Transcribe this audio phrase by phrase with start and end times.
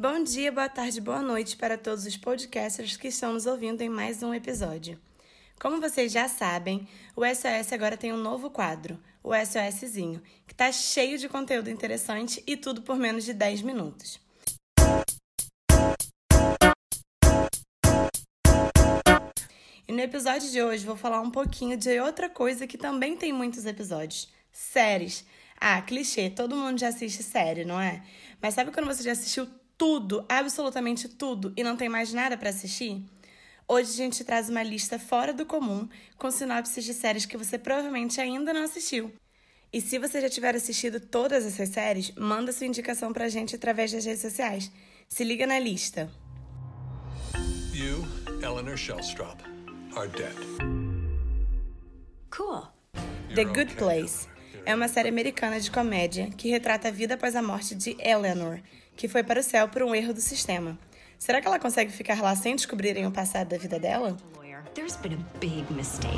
[0.00, 3.88] Bom dia, boa tarde, boa noite para todos os podcasters que estão nos ouvindo em
[3.88, 4.96] mais um episódio.
[5.60, 6.86] Como vocês já sabem,
[7.16, 12.40] o SOS agora tem um novo quadro, o SOSzinho, que está cheio de conteúdo interessante
[12.46, 14.20] e tudo por menos de 10 minutos.
[19.88, 23.32] E no episódio de hoje vou falar um pouquinho de outra coisa que também tem
[23.32, 25.26] muitos episódios: séries.
[25.60, 28.00] Ah, clichê, todo mundo já assiste série, não é?
[28.40, 29.48] Mas sabe quando você já assistiu
[29.78, 33.00] tudo, absolutamente tudo, e não tem mais nada para assistir?
[33.66, 37.56] Hoje a gente traz uma lista fora do comum, com sinopses de séries que você
[37.56, 39.12] provavelmente ainda não assistiu.
[39.72, 43.92] E se você já tiver assistido todas essas séries, manda sua indicação pra gente através
[43.92, 44.72] das redes sociais.
[45.08, 46.10] Se liga na lista.
[47.72, 48.04] You,
[48.42, 49.40] Eleanor Shellstrop,
[49.94, 50.34] are dead.
[52.30, 52.66] Cool.
[53.34, 53.76] The Good okay.
[53.76, 54.37] Place
[54.68, 58.60] é uma série americana de comédia que retrata a vida após a morte de Eleanor,
[58.94, 60.78] que foi para o céu por um erro do sistema.
[61.18, 64.14] Será que ela consegue ficar lá sem descobrirem o passado da vida dela?
[64.36, 66.12] Lawyer, there's been a big mistake.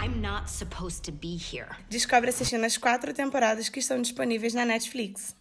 [0.00, 1.66] I'm not supposed to be here.
[1.90, 5.34] Descobre assistindo as quatro temporadas que estão disponíveis na Netflix.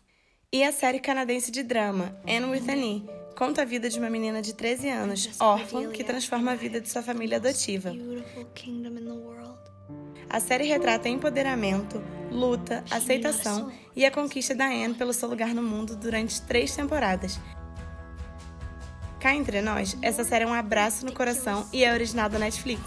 [0.51, 3.05] E a série canadense de drama, Anne with an E,
[3.37, 6.89] conta a vida de uma menina de 13 anos, órfã, que transforma a vida de
[6.89, 7.93] sua família adotiva.
[10.33, 12.01] A série retrata empoderamento,
[12.31, 17.37] luta, aceitação e a conquista da Anne pelo seu lugar no mundo durante três temporadas.
[19.19, 22.79] Cá entre nós, essa série é um abraço no coração e é original da Netflix.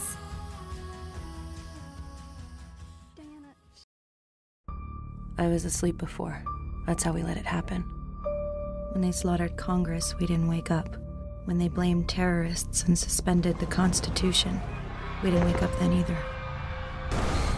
[5.39, 6.43] I was asleep before.
[6.87, 7.85] That's how we let it happen.
[8.95, 10.97] When they slaughtered Congress, we didn't wake up.
[11.45, 14.59] When they blamed terrorists and suspended the Constitution,
[15.23, 16.17] we didn't wake up then either.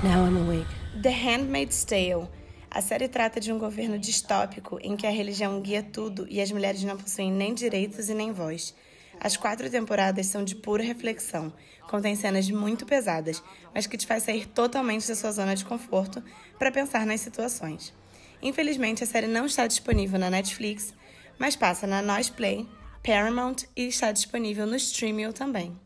[0.02, 0.68] Now I'm awake.
[1.00, 2.28] The Handmaid's Tale.
[2.70, 6.52] A série trata de um governo distópico em que a religião guia tudo e as
[6.52, 8.74] mulheres não possuem nem direitos e nem voz.
[9.18, 11.50] As quatro temporadas são de pura reflexão,
[11.88, 13.42] contém cenas muito pesadas,
[13.74, 16.22] mas que te faz sair totalmente da sua zona de conforto
[16.58, 17.94] para pensar nas situações.
[18.42, 20.92] Infelizmente, a série não está disponível na Netflix,
[21.38, 22.68] mas passa na Nós Play,
[23.02, 25.85] Paramount e está disponível no Streaming também.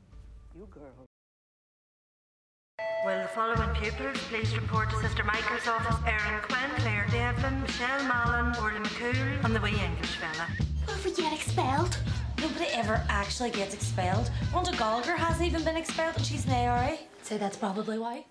[3.03, 5.97] Will the following pupils please report to Sister Michael's office?
[6.06, 10.47] Erin Quinn, Claire Devlin, Michelle Mallon, Orla McCool, and the wee English fella.
[10.87, 11.97] Will we get expelled?
[12.38, 14.31] Nobody ever actually gets expelled.
[14.53, 16.99] Rhonda Gallagher hasn't even been expelled and she's an ARA.
[17.22, 18.27] So that's probably why.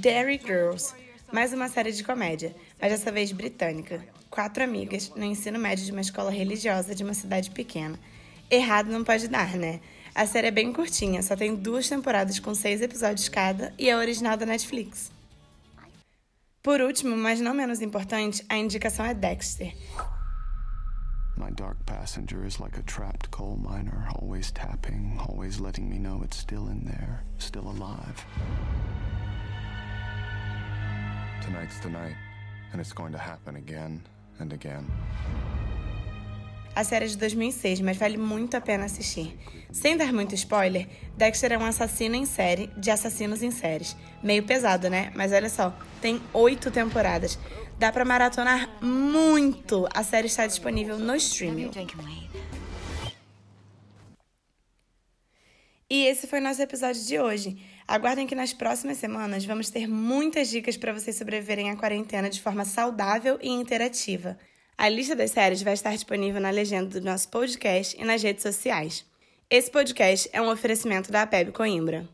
[0.00, 0.94] Dairy Girls,
[1.32, 4.00] mais uma série de comédia, mas dessa vez britânica.
[4.30, 7.98] Quatro amigas no ensino médio de uma escola religiosa de uma cidade pequena.
[8.48, 9.80] Errado não pode dar, né?
[10.14, 13.96] A série é bem curtinha, só tem duas temporadas com seis episódios cada e é
[13.96, 15.10] original da Netflix.
[16.62, 19.74] Por último, mas não menos importante, a indicação é Dexter.
[21.36, 26.22] My dark passenger is like a trapped coal miner, always tapping, always letting me know
[26.22, 28.24] it's still in there, still alive.
[31.42, 32.16] Tonight's the night,
[32.72, 34.00] and it's going to happen again
[34.38, 34.86] and again.
[36.74, 39.38] A série é de 2006, mas vale muito a pena assistir.
[39.70, 43.96] Sem dar muito spoiler, Dexter é um assassino em série de assassinos em séries.
[44.20, 45.12] Meio pesado, né?
[45.14, 47.38] Mas olha só, tem oito temporadas.
[47.78, 49.86] Dá pra maratonar muito.
[49.94, 51.70] A série está disponível no streaming.
[55.88, 57.56] E esse foi nosso episódio de hoje.
[57.86, 62.42] Aguardem que nas próximas semanas vamos ter muitas dicas para vocês sobreviverem à quarentena de
[62.42, 64.36] forma saudável e interativa.
[64.76, 68.42] A lista das séries vai estar disponível na legenda do nosso podcast e nas redes
[68.42, 69.06] sociais.
[69.48, 72.08] Esse podcast é um oferecimento da APEB Coimbra.